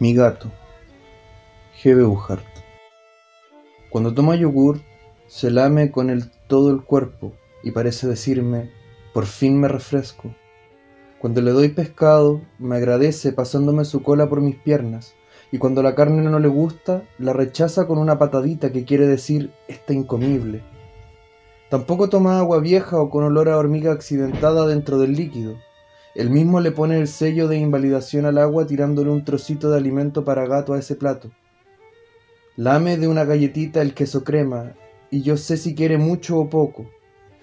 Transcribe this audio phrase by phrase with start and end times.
[0.00, 0.52] Mi gato.
[1.82, 1.92] G.
[1.92, 2.46] Beuhart.
[3.90, 4.80] Cuando toma yogur,
[5.26, 7.32] se lame con el todo el cuerpo
[7.64, 8.70] y parece decirme,
[9.12, 10.32] por fin me refresco.
[11.18, 15.14] Cuando le doy pescado, me agradece pasándome su cola por mis piernas,
[15.50, 19.50] y cuando la carne no le gusta, la rechaza con una patadita que quiere decir
[19.66, 20.62] está incomible.
[21.70, 25.56] Tampoco toma agua vieja o con olor a hormiga accidentada dentro del líquido
[26.18, 30.24] él mismo le pone el sello de invalidación al agua tirándole un trocito de alimento
[30.24, 31.30] para gato a ese plato.
[32.56, 34.74] Lame de una galletita el queso crema
[35.12, 36.90] y yo sé si quiere mucho o poco.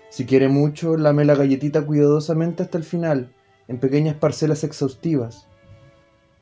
[0.09, 3.33] Si quiere mucho, lame la galletita cuidadosamente hasta el final,
[3.69, 5.47] en pequeñas parcelas exhaustivas.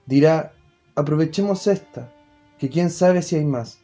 [0.08, 0.54] Dirá,
[0.96, 2.12] aprovechemos esta,
[2.58, 3.78] que quién sabe si hay más.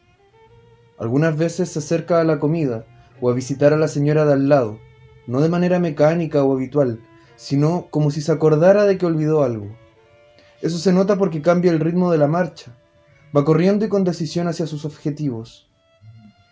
[0.98, 2.84] Algunas veces se acerca a la comida
[3.20, 4.80] o a visitar a la señora de al lado,
[5.28, 6.98] no de manera mecánica o habitual,
[7.40, 9.74] sino como si se acordara de que olvidó algo.
[10.60, 12.76] Eso se nota porque cambia el ritmo de la marcha,
[13.34, 15.66] va corriendo y con decisión hacia sus objetivos.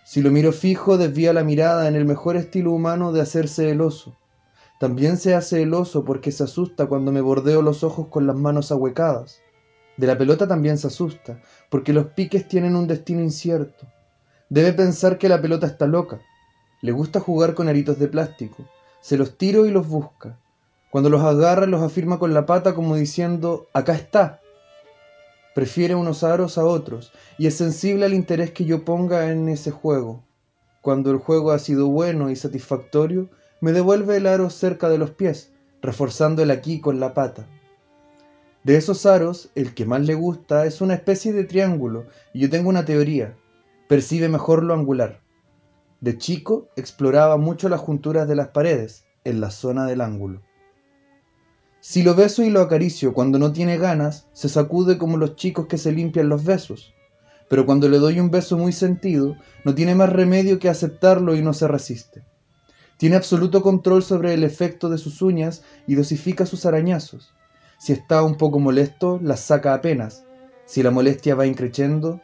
[0.06, 3.82] Si lo miro fijo, desvía la mirada en el mejor estilo humano de hacerse el
[3.82, 4.16] oso.
[4.80, 8.36] También se hace el oso porque se asusta cuando me bordeo los ojos con las
[8.36, 9.42] manos ahuecadas.
[9.98, 13.86] De la pelota también se asusta, porque los piques tienen un destino incierto.
[14.48, 16.18] Debe pensar que la pelota está loca.
[16.80, 18.64] Le gusta jugar con aritos de plástico.
[19.02, 20.38] Se los tiro y los busca.
[20.90, 24.40] Cuando los agarra, los afirma con la pata como diciendo, acá está.
[25.54, 29.70] Prefiere unos aros a otros y es sensible al interés que yo ponga en ese
[29.70, 30.24] juego.
[30.80, 33.28] Cuando el juego ha sido bueno y satisfactorio,
[33.60, 37.46] me devuelve el aro cerca de los pies, reforzando el aquí con la pata.
[38.64, 42.50] De esos aros, el que más le gusta es una especie de triángulo, y yo
[42.50, 43.36] tengo una teoría.
[43.88, 45.20] Percibe mejor lo angular.
[46.00, 50.42] De chico exploraba mucho las junturas de las paredes, en la zona del ángulo.
[51.80, 55.66] Si lo beso y lo acaricio cuando no tiene ganas, se sacude como los chicos
[55.66, 56.92] que se limpian los besos.
[57.48, 61.42] Pero cuando le doy un beso muy sentido, no tiene más remedio que aceptarlo y
[61.42, 62.24] no se resiste.
[62.98, 67.32] Tiene absoluto control sobre el efecto de sus uñas y dosifica sus arañazos.
[67.78, 70.24] Si está un poco molesto, las saca apenas.
[70.66, 72.20] Si la molestia va increciendo,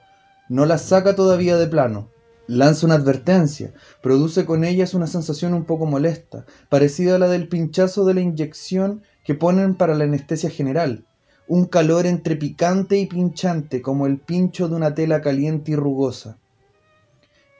[0.48, 2.10] no las saca todavía de plano.
[2.46, 7.48] Lanza una advertencia, produce con ellas una sensación un poco molesta, parecida a la del
[7.48, 11.04] pinchazo de la inyección que ponen para la anestesia general,
[11.48, 16.38] un calor entre picante y pinchante como el pincho de una tela caliente y rugosa.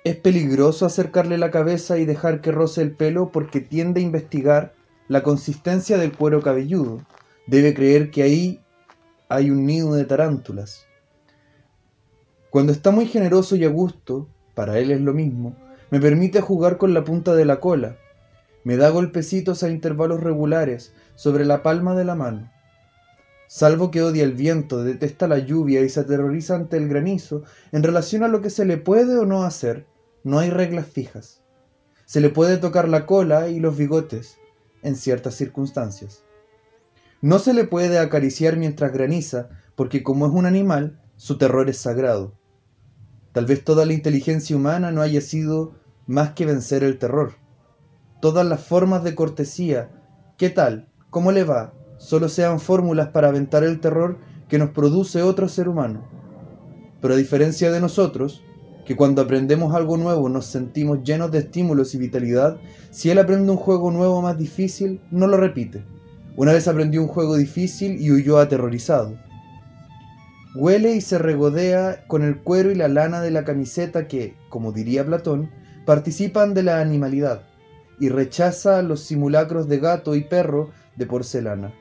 [0.05, 4.75] Es peligroso acercarle la cabeza y dejar que roce el pelo porque tiende a investigar
[5.09, 7.03] la consistencia del cuero cabelludo.
[7.47, 8.61] Debe creer que ahí
[9.29, 10.87] hay un nido de tarántulas.
[12.51, 15.57] Cuando está muy generoso y a gusto, para él es lo mismo,
[15.91, 17.97] me permite jugar con la punta de la cola,
[18.65, 22.51] me da golpecitos a intervalos regulares sobre la palma de la mano.
[23.47, 27.83] Salvo que odia el viento, detesta la lluvia y se aterroriza ante el granizo, en
[27.83, 29.87] relación a lo que se le puede o no hacer,
[30.25, 31.43] no hay reglas fijas.
[32.07, 34.39] Se le puede tocar la cola y los bigotes,
[34.83, 36.25] en ciertas circunstancias.
[37.21, 41.79] No se le puede acariciar mientras graniza, porque como es un animal, su terror es
[41.79, 42.33] sagrado.
[43.33, 45.75] Tal vez toda la inteligencia humana no haya sido
[46.07, 47.44] más que vencer el terror
[48.25, 49.91] todas las formas de cortesía,
[50.39, 50.89] ¿qué tal?
[51.11, 51.75] ¿Cómo le va?
[51.99, 54.17] Solo sean fórmulas para aventar el terror
[54.49, 56.09] que nos produce otro ser humano.
[57.03, 58.43] Pero a diferencia de nosotros,
[58.87, 62.57] que cuando aprendemos algo nuevo nos sentimos llenos de estímulos y vitalidad,
[62.91, 65.85] si él aprende un juego nuevo más difícil, no lo repite.
[66.35, 69.19] Una vez aprendió un juego difícil y huyó aterrorizado.
[70.55, 74.73] Huele y se regodea con el cuero y la lana de la camiseta que, como
[74.73, 75.51] diría Platón,
[75.85, 77.43] participan de la animalidad
[77.99, 81.73] y rechaza los simulacros de gato y perro de porcelana.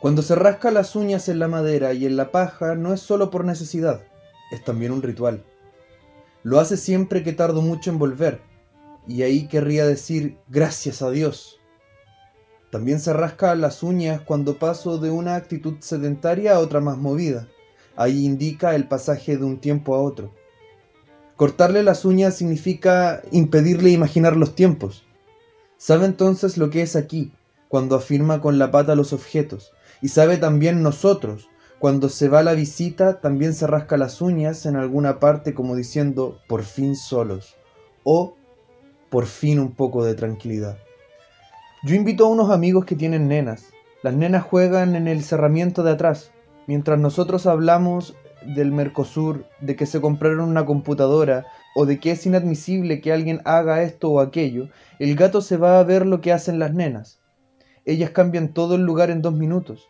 [0.00, 3.30] Cuando se rasca las uñas en la madera y en la paja no es solo
[3.30, 4.00] por necesidad,
[4.50, 5.44] es también un ritual.
[6.42, 8.40] Lo hace siempre que tardo mucho en volver,
[9.06, 11.60] y ahí querría decir gracias a Dios.
[12.70, 17.48] También se rasca las uñas cuando paso de una actitud sedentaria a otra más movida.
[17.96, 20.32] Ahí indica el pasaje de un tiempo a otro.
[21.40, 25.04] Cortarle las uñas significa impedirle imaginar los tiempos.
[25.78, 27.32] Sabe entonces lo que es aquí,
[27.68, 29.72] cuando afirma con la pata los objetos,
[30.02, 31.48] y sabe también nosotros,
[31.78, 35.76] cuando se va a la visita también se rasca las uñas en alguna parte como
[35.76, 37.56] diciendo por fin solos,
[38.04, 38.34] o
[39.08, 40.76] por fin un poco de tranquilidad.
[41.84, 43.64] Yo invito a unos amigos que tienen nenas.
[44.02, 46.32] Las nenas juegan en el cerramiento de atrás,
[46.66, 52.26] mientras nosotros hablamos del Mercosur, de que se compraron una computadora o de que es
[52.26, 56.32] inadmisible que alguien haga esto o aquello, el gato se va a ver lo que
[56.32, 57.20] hacen las nenas.
[57.84, 59.88] Ellas cambian todo el lugar en dos minutos.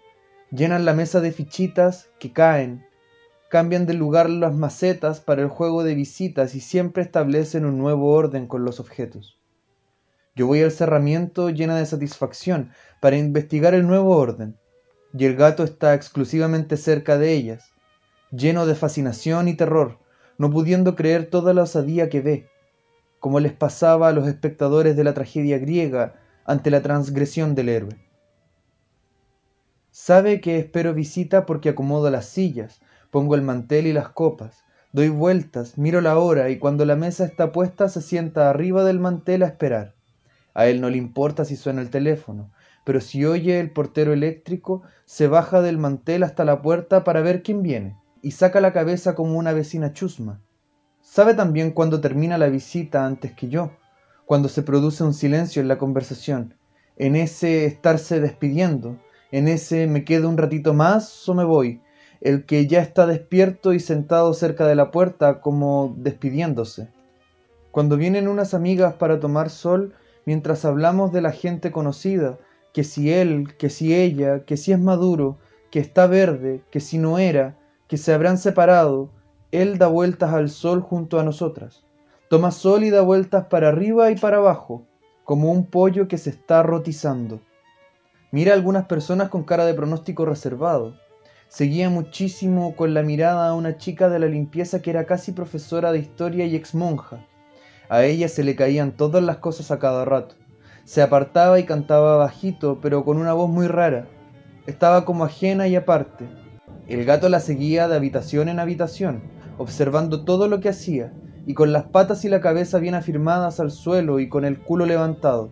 [0.50, 2.84] Llenan la mesa de fichitas que caen,
[3.50, 8.12] cambian de lugar las macetas para el juego de visitas y siempre establecen un nuevo
[8.12, 9.40] orden con los objetos.
[10.36, 12.70] Yo voy al cerramiento llena de satisfacción
[13.00, 14.56] para investigar el nuevo orden,
[15.12, 17.72] y el gato está exclusivamente cerca de ellas,
[18.30, 19.98] lleno de fascinación y terror,
[20.38, 22.48] no pudiendo creer toda la osadía que ve,
[23.18, 27.96] como les pasaba a los espectadores de la tragedia griega ante la transgresión del héroe.
[29.90, 32.80] Sabe que espero visita porque acomodo las sillas,
[33.10, 37.24] pongo el mantel y las copas, doy vueltas, miro la hora y cuando la mesa
[37.24, 39.94] está puesta se sienta arriba del mantel a esperar.
[40.54, 42.50] A él no le importa si suena el teléfono,
[42.84, 47.42] pero si oye el portero eléctrico, se baja del mantel hasta la puerta para ver
[47.42, 50.40] quién viene, y saca la cabeza como una vecina chusma.
[51.00, 53.72] Sabe también cuándo termina la visita antes que yo,
[54.26, 56.54] cuando se produce un silencio en la conversación,
[56.96, 58.98] en ese estarse despidiendo,
[59.32, 61.80] en ese me quedo un ratito más o me voy,
[62.20, 66.88] el que ya está despierto y sentado cerca de la puerta como despidiéndose.
[67.70, 69.94] Cuando vienen unas amigas para tomar sol,
[70.26, 72.38] mientras hablamos de la gente conocida,
[72.72, 75.38] que si él, que si ella, que si es maduro,
[75.70, 77.56] que está verde, que si no era,
[77.90, 79.10] que se habrán separado,
[79.50, 81.82] él da vueltas al sol junto a nosotras.
[82.28, 84.86] Toma sol y da vueltas para arriba y para abajo,
[85.24, 87.40] como un pollo que se está rotizando.
[88.30, 90.94] Mira a algunas personas con cara de pronóstico reservado.
[91.48, 95.90] Seguía muchísimo con la mirada a una chica de la limpieza que era casi profesora
[95.90, 97.26] de historia y ex monja.
[97.88, 100.36] A ella se le caían todas las cosas a cada rato.
[100.84, 104.06] Se apartaba y cantaba bajito, pero con una voz muy rara.
[104.68, 106.28] Estaba como ajena y aparte.
[106.90, 109.22] El gato la seguía de habitación en habitación,
[109.56, 111.14] observando todo lo que hacía,
[111.46, 114.84] y con las patas y la cabeza bien afirmadas al suelo y con el culo
[114.84, 115.50] levantado.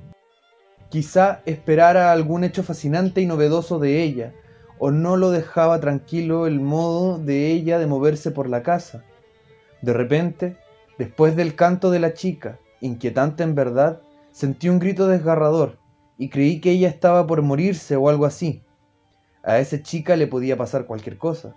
[0.91, 4.35] Quizá esperara algún hecho fascinante y novedoso de ella,
[4.79, 9.03] o no lo dejaba tranquilo el modo de ella de moverse por la casa.
[9.81, 10.59] De repente,
[10.99, 14.01] Después del canto de la chica, inquietante en verdad,
[14.33, 15.79] sentí un grito desgarrador
[16.19, 18.65] y creí que ella estaba por morirse o algo así.
[19.43, 21.55] A esa chica le podía pasar cualquier cosa.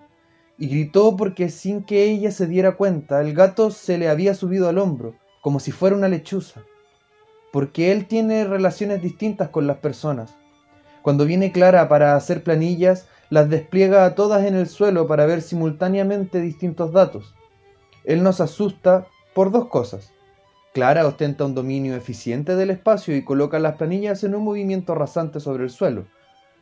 [0.57, 4.69] Y gritó porque sin que ella se diera cuenta, el gato se le había subido
[4.69, 6.61] al hombro, como si fuera una lechuza.
[7.51, 10.35] Porque él tiene relaciones distintas con las personas.
[11.01, 15.41] Cuando viene Clara para hacer planillas, las despliega a todas en el suelo para ver
[15.41, 17.33] simultáneamente distintos datos.
[18.03, 20.11] Él nos asusta por dos cosas.
[20.73, 25.39] Clara ostenta un dominio eficiente del espacio y coloca las planillas en un movimiento rasante
[25.39, 26.05] sobre el suelo.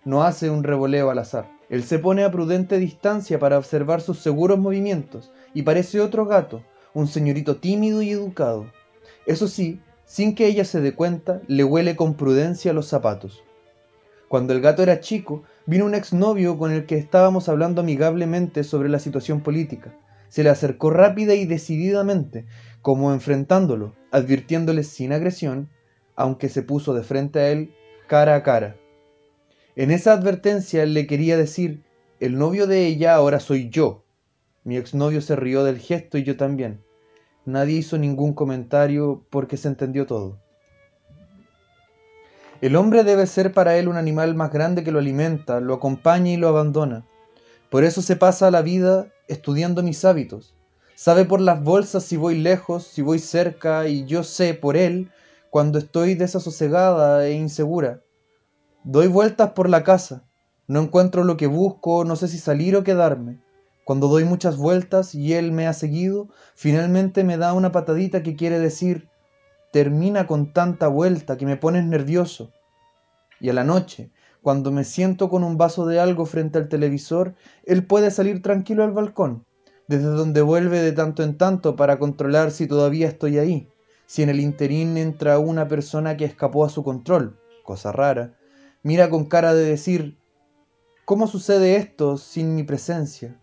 [0.06, 1.50] No hace un revoleo al azar.
[1.70, 6.64] Él se pone a prudente distancia para observar sus seguros movimientos y parece otro gato,
[6.94, 8.72] un señorito tímido y educado.
[9.26, 13.44] Eso sí, sin que ella se dé cuenta, le huele con prudencia los zapatos.
[14.28, 18.90] Cuando el gato era chico, vino un exnovio con el que estábamos hablando amigablemente sobre
[18.90, 19.94] la situación política
[20.30, 22.46] se le acercó rápida y decididamente,
[22.82, 25.70] como enfrentándolo, advirtiéndole sin agresión,
[26.16, 27.74] aunque se puso de frente a él
[28.08, 28.76] cara a cara.
[29.80, 31.86] En esa advertencia le quería decir,
[32.20, 34.04] el novio de ella ahora soy yo.
[34.66, 36.84] Mi exnovio se rió del gesto y yo también.
[37.46, 40.38] Nadie hizo ningún comentario porque se entendió todo.
[42.60, 46.34] El hombre debe ser para él un animal más grande que lo alimenta, lo acompaña
[46.34, 47.06] y lo abandona.
[47.70, 50.56] Por eso se pasa la vida estudiando mis hábitos.
[50.96, 55.10] Sabe por las bolsas si voy lejos, si voy cerca, y yo sé por él
[55.50, 58.02] cuando estoy desasosegada e insegura.
[58.86, 60.24] Doy vueltas por la casa,
[60.66, 63.42] no encuentro lo que busco, no sé si salir o quedarme.
[63.84, 68.38] Cuando doy muchas vueltas y él me ha seguido, finalmente me da una patadita que
[68.38, 69.10] quiere decir,
[69.74, 72.52] termina con tanta vuelta que me pones nervioso.
[73.42, 77.36] Y a la noche, cuando me siento con un vaso de algo frente al televisor,
[77.66, 79.46] él puede salir tranquilo al balcón,
[79.90, 83.68] desde donde vuelve de tanto en tanto para controlar si todavía estoy ahí,
[84.06, 88.39] si en el interín entra una persona que escapó a su control, cosa rara,
[88.82, 90.18] mira con cara de decir,
[91.04, 93.38] ¿cómo sucede esto sin mi presencia?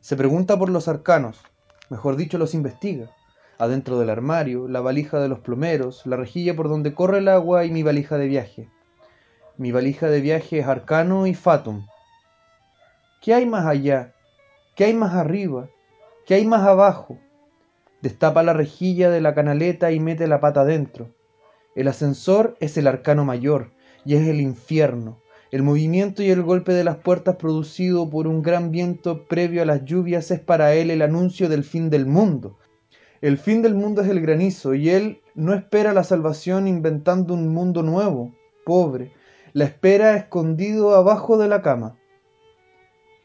[0.00, 1.40] Se pregunta por los arcanos,
[1.88, 3.10] mejor dicho los investiga,
[3.58, 7.64] adentro del armario, la valija de los plomeros, la rejilla por donde corre el agua
[7.64, 8.68] y mi valija de viaje.
[9.56, 11.86] Mi valija de viaje es Arcano y Fatum.
[13.20, 14.14] ¿Qué hay más allá?
[14.74, 15.68] ¿Qué hay más arriba?
[16.26, 17.18] ¿Qué hay más abajo?
[18.02, 21.08] Destapa la rejilla de la canaleta y mete la pata adentro.
[21.74, 23.72] El ascensor es el arcano mayor
[24.04, 25.18] y es el infierno.
[25.50, 29.64] El movimiento y el golpe de las puertas producido por un gran viento previo a
[29.64, 32.58] las lluvias es para él el anuncio del fin del mundo.
[33.20, 37.48] El fin del mundo es el granizo y él no espera la salvación inventando un
[37.48, 39.10] mundo nuevo, pobre,
[39.54, 41.96] la espera escondido abajo de la cama.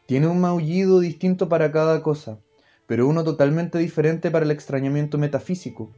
[0.05, 2.39] Tiene un maullido distinto para cada cosa,
[2.87, 5.91] pero uno totalmente diferente para el extrañamiento metafísico.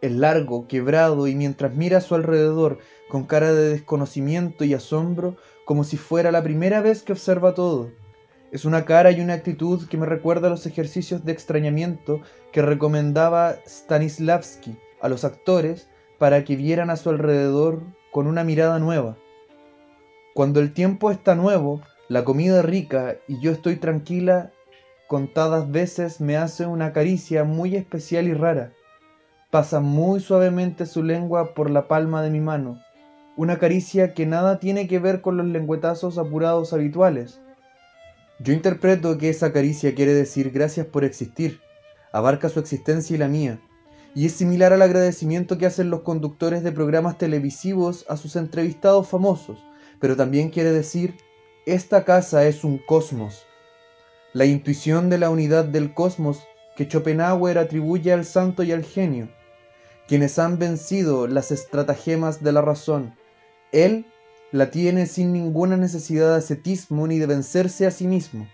[0.00, 2.78] Es largo, quebrado, y mientras mira a su alrededor
[3.08, 7.90] con cara de desconocimiento y asombro, como si fuera la primera vez que observa todo.
[8.50, 12.62] Es una cara y una actitud que me recuerda a los ejercicios de extrañamiento que
[12.62, 15.88] recomendaba Stanislavski a los actores
[16.18, 17.80] para que vieran a su alrededor
[18.10, 19.16] con una mirada nueva.
[20.34, 24.52] Cuando el tiempo está nuevo, la comida rica y yo estoy tranquila,
[25.08, 28.72] contadas veces me hace una caricia muy especial y rara.
[29.50, 32.80] Pasa muy suavemente su lengua por la palma de mi mano,
[33.36, 37.40] una caricia que nada tiene que ver con los lengüetazos apurados habituales.
[38.38, 41.58] Yo interpreto que esa caricia quiere decir gracias por existir,
[42.12, 43.60] abarca su existencia y la mía,
[44.14, 49.08] y es similar al agradecimiento que hacen los conductores de programas televisivos a sus entrevistados
[49.08, 49.58] famosos,
[49.98, 51.16] pero también quiere decir,
[51.66, 53.46] esta casa es un cosmos.
[54.32, 56.40] La intuición de la unidad del cosmos
[56.76, 59.28] que Schopenhauer atribuye al santo y al genio,
[60.10, 63.14] quienes han vencido las estratagemas de la razón.
[63.70, 64.06] Él
[64.50, 68.48] la tiene sin ninguna necesidad de ascetismo ni de vencerse a sí mismo.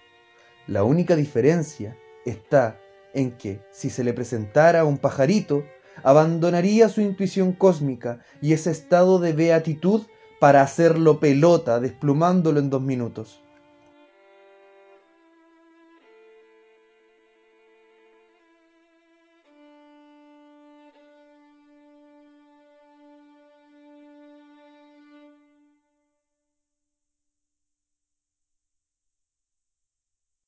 [0.67, 1.97] La única diferencia
[2.27, 2.79] está
[3.15, 5.65] en que si se le presentara un pajarito,
[6.03, 10.03] abandonaría su intuición cósmica y ese estado de beatitud
[10.39, 13.43] para hacerlo pelota, desplumándolo en dos minutos.